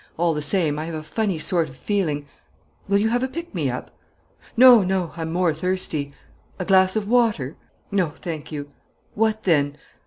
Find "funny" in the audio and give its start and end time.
1.03-1.37